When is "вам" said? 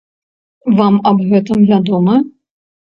0.79-0.95